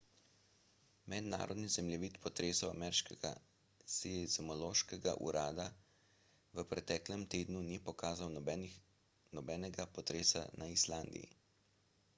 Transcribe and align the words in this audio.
mednarodni 1.11 1.67
zemljevid 1.73 2.15
potresov 2.23 2.71
ameriškega 2.73 3.31
seizmološkega 3.97 5.13
urada 5.27 5.67
v 6.59 6.65
preteklem 6.75 7.27
tednu 7.37 7.63
ni 7.69 7.79
pokazal 7.93 8.35
nobenega 9.41 9.89
potresa 9.99 10.43
na 10.63 10.71
islandiji 10.79 11.31